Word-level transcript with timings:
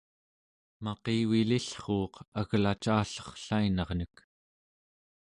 maqivilillruuq 0.83 2.13
algacallerrlainarnek 2.39 4.15